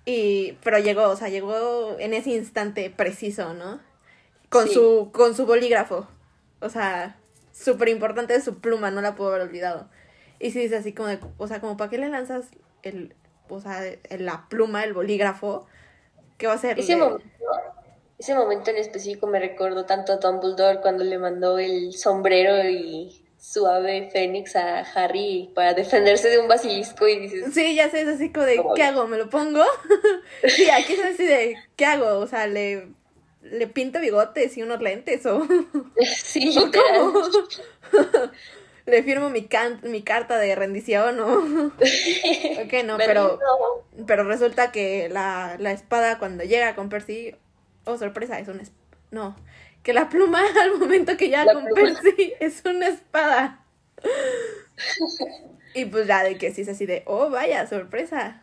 y... 0.05 0.53
Pero 0.63 0.79
llegó, 0.79 1.03
o 1.09 1.15
sea, 1.15 1.29
llegó 1.29 1.97
en 1.99 2.13
ese 2.13 2.31
instante 2.31 2.89
preciso, 2.89 3.53
¿no? 3.53 3.79
Con, 4.49 4.67
su, 4.67 5.11
con 5.13 5.35
su 5.35 5.45
bolígrafo. 5.45 6.07
O 6.59 6.69
sea, 6.69 7.17
súper 7.51 7.89
importante 7.89 8.39
su 8.41 8.59
pluma, 8.59 8.89
no 8.89 9.01
la 9.01 9.15
puedo 9.15 9.29
haber 9.29 9.47
olvidado. 9.47 9.89
Y 10.39 10.51
si 10.51 10.59
dice 10.59 10.77
así 10.77 10.93
como 10.93 11.09
de, 11.09 11.19
o 11.37 11.47
sea, 11.47 11.61
como 11.61 11.77
para 11.77 11.89
qué 11.89 11.97
le 11.97 12.09
lanzas 12.09 12.47
el, 12.83 13.15
o 13.49 13.59
sea, 13.59 13.81
la 14.17 14.47
pluma, 14.49 14.83
el 14.83 14.93
bolígrafo, 14.93 15.67
¿qué 16.37 16.47
va 16.47 16.53
a 16.53 16.55
hacer? 16.55 16.79
Ese, 16.79 16.95
momento, 16.95 17.25
ese 18.17 18.33
momento 18.33 18.71
en 18.71 18.77
específico 18.77 19.27
me 19.27 19.39
recuerdo 19.39 19.85
tanto 19.85 20.13
a 20.13 20.17
Dumbledore 20.17 20.81
cuando 20.81 21.03
le 21.03 21.17
mandó 21.17 21.57
el 21.59 21.93
sombrero 21.93 22.67
y 22.67 23.24
su 23.51 23.67
ave 23.67 24.09
fénix 24.11 24.55
a 24.55 24.79
Harry 24.79 25.51
para 25.53 25.73
defenderse 25.73 26.29
de 26.29 26.39
un 26.39 26.47
basilisco 26.47 27.07
y 27.07 27.19
dices... 27.19 27.53
Sí, 27.53 27.75
ya 27.75 27.89
sé, 27.89 28.01
es 28.01 28.07
así 28.07 28.31
como 28.31 28.45
de, 28.45 28.63
¿qué 28.75 28.83
hago? 28.83 29.07
¿Me 29.07 29.17
lo 29.17 29.29
pongo? 29.29 29.63
sí, 30.47 30.69
aquí 30.69 30.93
es 30.93 31.05
así 31.05 31.25
de, 31.25 31.57
¿qué 31.75 31.85
hago? 31.85 32.19
O 32.19 32.27
sea, 32.27 32.47
le 32.47 32.87
le 33.51 33.67
pinto 33.67 33.99
bigotes 33.99 34.57
y 34.57 34.63
unos 34.63 34.81
lentes 34.81 35.25
o... 35.25 35.47
Sí, 36.15 36.55
le 38.85 39.03
firmo 39.03 39.29
mi, 39.29 39.45
can 39.45 39.79
mi 39.83 40.01
carta 40.01 40.37
de 40.37 40.55
rendición 40.55 41.19
o... 41.19 41.37
ok, 41.37 42.73
no, 42.83 42.97
pero, 42.97 43.39
pero 44.05 44.23
resulta 44.23 44.71
que 44.71 45.09
la, 45.09 45.55
la 45.59 45.71
espada 45.71 46.19
cuando 46.19 46.43
llega 46.43 46.75
con 46.75 46.89
Percy... 46.89 47.35
Oh, 47.85 47.97
sorpresa, 47.97 48.39
es 48.39 48.47
una... 48.47 48.63
No, 49.11 49.35
que 49.85 49.93
la 49.93 50.09
pluma 50.09 50.41
al 50.61 50.77
momento 50.77 51.15
que 51.15 51.29
llega 51.29 51.53
con 51.53 51.65
Percy 51.73 52.33
es 52.41 52.63
una 52.65 52.87
espada. 52.87 53.63
y 55.73 55.85
pues 55.85 56.07
ya 56.07 56.23
de 56.23 56.37
que 56.37 56.53
sí 56.53 56.61
es 56.61 56.69
así 56.69 56.85
de, 56.85 57.03
oh, 57.05 57.29
vaya, 57.29 57.65
sorpresa. 57.67 58.41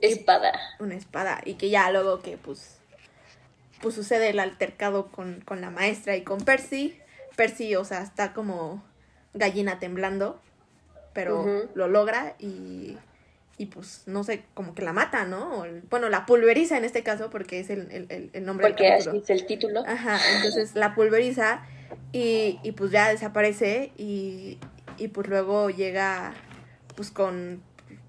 Espada. 0.00 0.52
una 0.78 0.94
espada. 0.94 1.40
Y 1.44 1.54
que 1.54 1.70
ya 1.70 1.90
luego 1.90 2.20
que 2.20 2.38
pues 2.38 2.78
pues 3.82 3.94
sucede 3.94 4.30
el 4.30 4.38
altercado 4.38 5.08
con, 5.08 5.44
la 5.60 5.70
maestra 5.70 6.16
y 6.16 6.22
con 6.22 6.40
Percy. 6.40 6.98
Percy, 7.36 7.74
o 7.76 7.84
sea, 7.84 8.02
está 8.02 8.32
como 8.32 8.82
gallina 9.34 9.78
temblando, 9.78 10.40
pero 11.12 11.68
lo 11.74 11.88
logra 11.88 12.34
y, 12.38 12.96
y 13.58 13.66
pues 13.66 14.04
no 14.06 14.24
sé, 14.24 14.44
como 14.54 14.74
que 14.74 14.82
la 14.82 14.92
mata, 14.92 15.24
¿no? 15.24 15.64
bueno, 15.90 16.08
la 16.08 16.26
pulveriza 16.26 16.78
en 16.78 16.84
este 16.84 17.02
caso 17.02 17.28
porque 17.28 17.60
es 17.60 17.70
el, 17.70 17.90
el, 17.90 18.30
el 18.32 18.44
nombre 18.44 18.68
porque 18.68 18.84
del 19.04 19.16
es 19.16 19.30
el 19.30 19.46
título. 19.46 19.82
Ajá, 19.86 20.18
entonces 20.36 20.74
la 20.74 20.94
pulveriza 20.94 21.62
y, 22.12 22.60
y 22.62 22.72
pues 22.72 22.92
ya 22.92 23.08
desaparece 23.08 23.92
y, 23.96 24.58
y 24.96 25.08
pues 25.08 25.28
luego 25.28 25.70
llega 25.70 26.34
pues 26.94 27.10
con, 27.10 27.62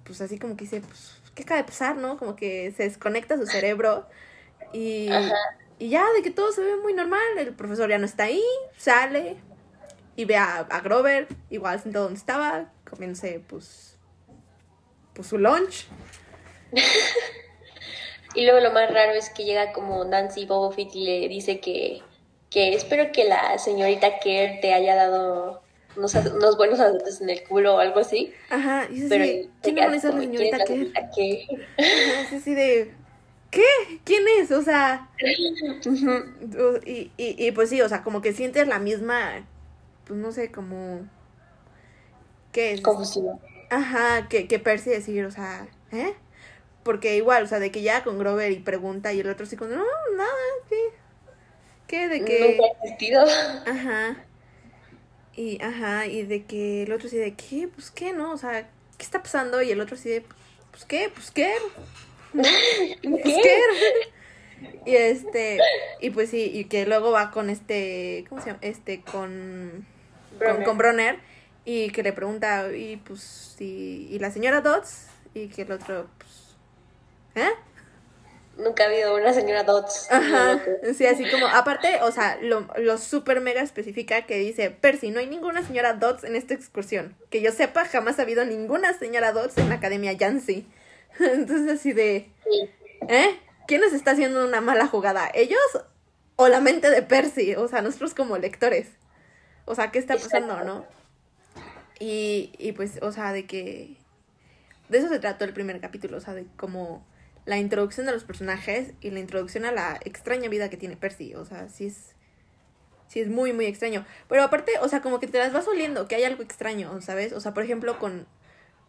pues 0.03 0.21
así 0.21 0.39
como 0.39 0.55
que 0.55 0.65
dice, 0.65 0.81
pues, 0.81 1.19
¿qué 1.35 1.43
acaba 1.43 1.61
de 1.61 1.65
pasar, 1.65 1.97
no? 1.97 2.17
Como 2.17 2.35
que 2.35 2.73
se 2.75 2.83
desconecta 2.83 3.37
su 3.37 3.45
cerebro 3.45 4.07
y, 4.73 5.09
y 5.77 5.89
ya, 5.89 6.03
de 6.15 6.21
que 6.23 6.31
todo 6.31 6.51
se 6.51 6.61
ve 6.61 6.75
muy 6.77 6.93
normal. 6.93 7.21
El 7.37 7.53
profesor 7.53 7.89
ya 7.89 7.97
no 7.97 8.05
está 8.05 8.23
ahí, 8.23 8.43
sale 8.77 9.37
y 10.15 10.25
ve 10.25 10.37
a, 10.37 10.63
Grover, 10.83 11.27
igual 11.49 11.79
sentado 11.79 12.05
donde 12.05 12.19
estaba, 12.19 12.71
comience 12.89 13.41
pues, 13.47 13.88
pues 15.19 15.27
su 15.27 15.37
lunch. 15.37 15.85
y 18.35 18.45
luego 18.45 18.61
lo 18.61 18.71
más 18.71 18.89
raro 18.89 19.11
es 19.11 19.29
que 19.29 19.43
llega 19.43 19.73
como 19.73 20.05
Nancy 20.05 20.45
Bobofit 20.45 20.95
y 20.95 21.03
le 21.03 21.27
dice 21.27 21.59
que, 21.59 22.01
que 22.49 22.73
espero 22.73 23.11
que 23.11 23.25
la 23.25 23.57
señorita 23.57 24.19
Kerr 24.19 24.61
te 24.61 24.73
haya 24.73 24.95
dado 24.95 25.61
unos, 25.97 26.15
unos 26.15 26.55
buenos 26.55 26.79
adultos 26.79 27.19
en 27.19 27.31
el 27.31 27.43
culo 27.43 27.75
o 27.75 27.79
algo 27.79 27.99
así. 27.99 28.33
Ajá, 28.49 28.87
y 28.89 29.03
es 29.03 29.11
así, 29.11 29.49
¿quién 29.61 29.75
no 29.75 29.89
la 29.89 29.99
señorita 29.99 30.63
Kerr? 30.63 30.87
Ajá, 30.95 31.09
es 31.77 32.31
así 32.31 32.53
de, 32.53 32.93
¿qué? 33.51 33.65
¿Quién 34.05 34.23
es? 34.39 34.51
O 34.51 34.61
sea, 34.61 35.09
y, 36.85 37.11
y, 37.17 37.45
y, 37.45 37.51
pues 37.51 37.69
sí, 37.69 37.81
o 37.81 37.89
sea, 37.89 38.03
como 38.03 38.21
que 38.21 38.31
sientes 38.31 38.69
la 38.69 38.79
misma, 38.79 39.45
pues 40.05 40.17
no 40.17 40.31
sé, 40.31 40.49
como, 40.49 41.01
¿qué 42.53 42.71
es? 42.71 42.79
Confusión. 42.79 43.37
Ajá, 43.69 44.27
que, 44.29 44.47
que 44.47 44.59
Percy 44.59 44.89
decir, 44.89 45.25
o 45.25 45.31
sea, 45.31 45.67
¿eh? 45.91 46.13
Porque 46.83 47.17
igual, 47.17 47.43
o 47.43 47.47
sea, 47.47 47.59
de 47.59 47.71
que 47.71 47.81
ya 47.81 48.03
con 48.03 48.17
Grover 48.17 48.51
y 48.51 48.59
pregunta 48.59 49.13
y 49.13 49.19
el 49.19 49.29
otro 49.29 49.45
así 49.45 49.55
como, 49.55 49.71
no, 49.71 49.85
nada, 50.15 50.29
¿qué? 50.69 50.75
¿Qué? 51.87 52.07
De 52.07 52.23
que... 52.23 52.57
Nunca 52.57 52.63
ha 52.63 52.85
existido. 52.85 53.23
Ajá. 53.67 54.25
Y, 55.35 55.61
ajá, 55.61 56.05
y 56.07 56.23
de 56.23 56.43
que 56.43 56.83
el 56.83 56.91
otro 56.91 57.07
así 57.07 57.17
de, 57.17 57.33
¿qué? 57.33 57.69
Pues, 57.73 57.91
¿qué? 57.91 58.11
¿No? 58.11 58.31
O 58.31 58.37
sea, 58.37 58.67
¿qué 58.97 59.03
está 59.03 59.21
pasando? 59.23 59.61
Y 59.61 59.71
el 59.71 59.79
otro 59.79 59.95
así 59.95 60.09
de, 60.09 60.23
pues, 60.71 60.85
¿qué? 60.85 61.09
Pues, 61.13 61.31
¿qué? 61.31 61.53
¿Qué? 62.33 63.59
Y 64.85 64.95
este, 64.95 65.59
y 66.01 66.09
pues 66.09 66.29
sí, 66.29 66.51
y 66.53 66.65
que 66.65 66.85
luego 66.85 67.11
va 67.11 67.31
con 67.31 67.49
este, 67.49 68.25
¿cómo 68.29 68.41
se 68.41 68.47
llama? 68.47 68.59
Este, 68.61 69.01
con, 69.01 69.85
con, 70.65 70.77
Bronner, 70.77 71.19
y 71.71 71.91
que 71.91 72.01
le 72.01 72.13
pregunta, 72.13 72.67
y 72.75 72.97
pues, 72.97 73.55
y, 73.59 74.07
y 74.09 74.17
la 74.17 74.31
señora 74.31 74.61
Dodds, 74.61 75.05
y 75.35 75.49
que 75.49 75.61
el 75.61 75.71
otro, 75.71 76.07
pues, 76.17 77.45
¿eh? 77.45 77.51
Nunca 78.57 78.85
ha 78.85 78.87
habido 78.87 79.15
una 79.15 79.33
señora 79.33 79.61
Dodds. 79.61 80.07
Ajá, 80.09 80.59
sí, 80.97 81.05
así 81.05 81.29
como, 81.29 81.45
aparte, 81.45 82.01
o 82.01 82.11
sea, 82.11 82.39
lo, 82.41 82.67
lo 82.77 82.97
super 82.97 83.39
mega 83.39 83.61
especifica 83.61 84.23
que 84.23 84.37
dice, 84.39 84.71
Percy, 84.71 85.11
no 85.11 85.19
hay 85.19 85.27
ninguna 85.27 85.61
señora 85.61 85.93
Dodds 85.93 86.23
en 86.23 86.35
esta 86.35 86.55
excursión. 86.55 87.15
Que 87.29 87.39
yo 87.39 87.51
sepa, 87.51 87.85
jamás 87.85 88.17
ha 88.17 88.23
habido 88.23 88.45
ninguna 88.45 88.97
señora 88.97 89.31
Dodds 89.31 89.59
en 89.59 89.69
la 89.69 89.75
Academia 89.75 90.13
Yancy. 90.13 90.67
Entonces 91.19 91.79
así 91.79 91.93
de... 91.93 92.31
¿Eh? 93.07 93.39
¿Quién 93.67 93.81
nos 93.81 93.93
está 93.93 94.11
haciendo 94.11 94.43
una 94.43 94.59
mala 94.59 94.87
jugada? 94.87 95.29
¿Ellos 95.35 95.59
o 96.35 96.47
la 96.47 96.61
mente 96.61 96.89
de 96.89 97.03
Percy? 97.03 97.53
O 97.53 97.67
sea, 97.67 97.83
nosotros 97.83 98.15
como 98.15 98.39
lectores. 98.39 98.87
O 99.65 99.75
sea, 99.75 99.91
¿qué 99.91 99.99
está 99.99 100.15
pasando, 100.15 100.63
no? 100.63 100.98
Y, 101.99 102.51
y 102.57 102.71
pues, 102.71 102.99
o 103.01 103.11
sea, 103.11 103.33
de 103.33 103.45
que... 103.45 103.97
De 104.89 104.97
eso 104.97 105.09
se 105.09 105.19
trató 105.19 105.45
el 105.45 105.53
primer 105.53 105.79
capítulo, 105.79 106.17
o 106.17 106.19
sea, 106.19 106.33
de 106.33 106.45
como 106.57 107.05
la 107.45 107.57
introducción 107.57 108.05
de 108.05 108.11
los 108.11 108.23
personajes 108.23 108.93
y 109.01 109.11
la 109.11 109.19
introducción 109.19 109.65
a 109.65 109.71
la 109.71 109.99
extraña 110.03 110.49
vida 110.49 110.69
que 110.69 110.77
tiene 110.77 110.97
Percy. 110.97 111.35
O 111.35 111.45
sea, 111.45 111.69
sí 111.69 111.87
es. 111.87 112.15
Sí 113.07 113.19
es 113.19 113.27
muy, 113.27 113.53
muy 113.53 113.65
extraño. 113.65 114.05
Pero 114.27 114.43
aparte, 114.43 114.71
o 114.81 114.87
sea, 114.87 115.01
como 115.01 115.19
que 115.19 115.25
te 115.27 115.39
las 115.39 115.51
vas 115.51 115.67
oliendo, 115.67 116.07
que 116.07 116.15
hay 116.15 116.23
algo 116.25 116.43
extraño, 116.43 117.01
¿sabes? 117.01 117.33
O 117.33 117.39
sea, 117.39 117.55
por 117.55 117.63
ejemplo, 117.63 117.97
con, 117.97 118.27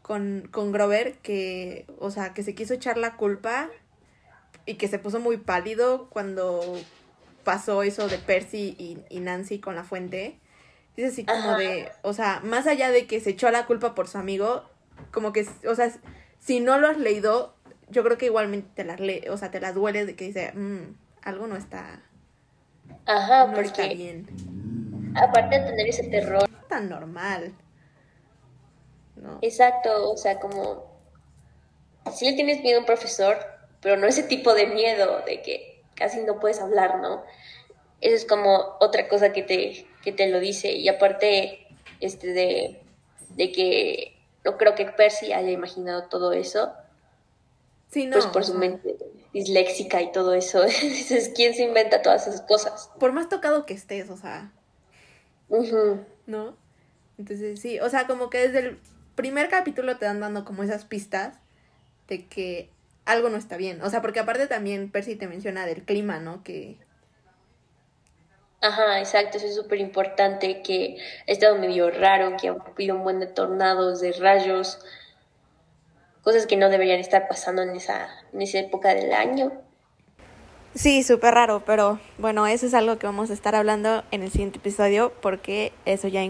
con, 0.03 0.47
con 0.51 0.73
Grover 0.73 1.15
que, 1.19 1.87
o 1.99 2.11
sea, 2.11 2.35
que 2.35 2.43
se 2.43 2.55
quiso 2.55 2.75
echar 2.75 2.99
la 2.99 3.17
culpa 3.17 3.71
y 4.67 4.75
que 4.75 4.89
se 4.89 4.99
puso 4.99 5.21
muy 5.21 5.39
pálido 5.39 6.11
cuando 6.11 6.79
pasó 7.45 7.83
eso 7.83 8.09
de 8.09 8.19
Percy 8.19 8.77
y, 9.09 9.21
Nancy 9.21 9.59
con 9.59 9.75
la 9.75 9.85
fuente. 9.85 10.39
Dice 10.97 11.09
así 11.09 11.25
como 11.25 11.57
de, 11.57 11.91
o 12.03 12.13
sea, 12.13 12.41
más 12.43 12.67
allá 12.67 12.91
de 12.91 13.07
que 13.07 13.21
se 13.21 13.31
echó 13.31 13.51
la 13.51 13.67
culpa 13.67 13.95
por 13.95 14.09
su 14.09 14.19
amigo, 14.19 14.65
como 15.11 15.33
que, 15.33 15.47
o 15.67 15.75
sea, 15.75 15.93
si 16.39 16.61
no 16.61 16.79
lo 16.79 16.89
has 16.89 16.99
leído, 16.99 17.55
yo 17.89 18.03
creo 18.03 18.19
que 18.19 18.27
igualmente 18.27 18.69
te 18.75 18.85
las 18.85 19.01
lee, 19.01 19.25
o 19.31 19.37
sea, 19.37 19.51
te 19.51 19.61
las 19.61 19.75
duele 19.75 20.05
de 20.05 20.17
que 20.17 20.27
dice, 20.27 20.53
mmm, 20.53 20.95
algo 21.23 21.47
no 21.47 21.57
está, 21.57 22.03
Ajá, 23.07 23.47
no 23.47 23.61
está 23.61 23.87
bien. 23.89 24.27
Aparte 25.17 25.59
de 25.59 25.67
tener 25.67 25.89
ese 25.89 26.05
terror. 26.05 26.49
Tan 26.69 26.89
normal. 26.89 27.53
Exacto, 29.43 30.13
o 30.13 30.17
sea, 30.17 30.39
como 30.39 30.87
si 32.15 32.31
le 32.31 32.33
tienes 32.35 32.63
miedo 32.63 32.79
a 32.79 32.81
un 32.81 32.87
profesor, 32.87 33.37
pero 33.83 33.97
no 33.97 34.07
ese 34.07 34.23
tipo 34.23 34.55
de 34.55 34.67
miedo 34.67 35.23
de 35.27 35.43
que 35.43 35.83
casi 35.95 36.23
no 36.23 36.41
puedes 36.41 36.61
hablar, 36.61 37.01
¿no? 37.01 37.23
Eso 38.01 38.17
es 38.17 38.25
como 38.25 38.77
otra 38.81 39.09
cosa 39.09 39.33
que 39.33 39.43
te, 39.43 39.87
que 40.03 40.13
te 40.13 40.29
lo 40.29 40.41
dice. 40.41 40.73
Y 40.73 40.89
aparte, 40.89 41.67
este, 42.01 42.29
de, 42.29 42.81
de 43.37 43.53
que 43.53 44.17
no 44.45 44.57
creo 44.57 44.75
que 44.75 44.87
Percy 44.87 45.33
haya 45.33 45.51
imaginado 45.51 46.05
todo 46.05 46.33
eso. 46.33 46.73
Sí, 47.91 48.07
no. 48.07 48.15
Pues 48.15 48.27
por 48.27 48.45
su 48.45 48.55
mente 48.55 48.97
disléxica 49.33 50.01
y 50.03 50.13
todo 50.13 50.35
eso. 50.35 50.63
Dices, 50.83 51.33
¿quién 51.35 51.55
se 51.55 51.65
inventa 51.65 52.03
todas 52.03 52.27
esas 52.27 52.43
cosas? 52.43 52.91
Por 52.99 53.13
más 53.13 53.29
tocado 53.29 53.67
que 53.67 53.75
estés, 53.75 54.11
o 54.11 54.17
sea. 54.17 54.53
¿No? 56.27 56.57
Entonces, 57.19 57.61
sí, 57.61 57.81
o 57.81 57.89
sea, 57.91 58.07
como 58.07 58.31
que 58.31 58.39
desde 58.39 58.59
el 58.61 58.79
primer 59.15 59.49
capítulo 59.49 59.99
te 59.99 60.07
dan 60.07 60.21
dando 60.21 60.45
como 60.45 60.63
esas 60.63 60.85
pistas 60.85 61.39
de 62.09 62.27
que 62.27 62.71
algo 63.05 63.29
no 63.29 63.37
está 63.37 63.57
bien. 63.57 63.83
O 63.83 63.91
sea, 63.91 64.01
porque 64.01 64.21
aparte 64.21 64.47
también 64.47 64.91
Percy 64.91 65.17
te 65.17 65.27
menciona 65.27 65.67
del 65.67 65.83
clima, 65.83 66.21
¿no? 66.21 66.43
Que... 66.43 66.79
Ajá, 68.63 68.99
exacto, 68.99 69.39
eso 69.39 69.47
es 69.47 69.55
súper 69.55 69.81
importante, 69.81 70.61
que 70.63 70.99
ha 71.27 71.33
estado 71.33 71.57
medio 71.57 71.91
raro, 71.91 72.37
que 72.37 72.49
ha 72.49 72.53
habido 72.53 72.95
un 72.95 73.05
buen 73.05 73.19
de 73.19 73.27
tornados, 73.27 74.01
de 74.01 74.13
rayos, 74.13 74.79
cosas 76.23 76.47
que 76.47 76.57
no 76.57 76.69
deberían 76.69 77.01
estar 77.01 77.27
pasando 77.27 77.63
en 77.63 77.71
esa, 77.71 78.09
en 78.33 78.43
esa 78.43 78.59
época 78.59 78.95
del 78.95 79.15
año. 79.15 79.53
Sí, 80.75 81.03
súper 81.03 81.35
raro, 81.35 81.63
pero 81.65 81.99
bueno, 82.19 82.47
eso 82.47 82.67
es 82.67 82.75
algo 82.75 82.99
que 82.99 83.07
vamos 83.07 83.31
a 83.31 83.33
estar 83.33 83.55
hablando 83.55 84.05
en 84.11 84.23
el 84.23 84.31
siguiente 84.31 84.59
episodio 84.59 85.13
porque 85.21 85.73
eso 85.85 86.07
ya 86.07 86.23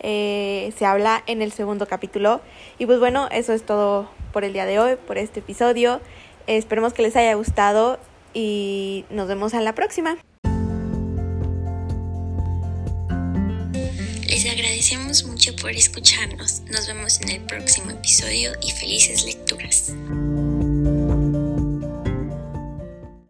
eh, 0.00 0.72
se 0.76 0.86
habla 0.86 1.22
en 1.26 1.42
el 1.42 1.52
segundo 1.52 1.86
capítulo. 1.86 2.40
Y 2.78 2.86
pues 2.86 2.98
bueno, 2.98 3.28
eso 3.30 3.52
es 3.52 3.64
todo 3.64 4.08
por 4.32 4.44
el 4.44 4.52
día 4.52 4.64
de 4.64 4.78
hoy, 4.78 4.96
por 4.96 5.18
este 5.18 5.40
episodio. 5.40 6.00
esperemos 6.46 6.94
que 6.94 7.02
les 7.02 7.16
haya 7.16 7.34
gustado 7.34 7.98
y 8.32 9.04
nos 9.10 9.28
vemos 9.28 9.52
en 9.52 9.64
la 9.64 9.74
próxima. 9.74 10.16
Agradecemos 14.88 15.24
mucho 15.24 15.54
por 15.56 15.70
escucharnos. 15.72 16.62
Nos 16.70 16.86
vemos 16.86 17.20
en 17.20 17.28
el 17.28 17.40
próximo 17.42 17.90
episodio 17.90 18.52
y 18.62 18.70
felices 18.70 19.24
lecturas. 19.24 19.92